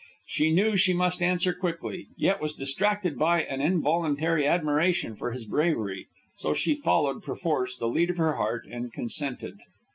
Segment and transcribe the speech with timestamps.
[0.25, 5.45] She knew she must answer quickly, yet was distracted by an involuntary admiration for his
[5.45, 6.07] bravery.
[6.33, 9.59] So she followed, perforce, the lead of her heart, and consented.